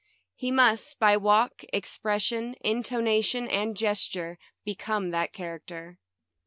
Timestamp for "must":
0.49-0.97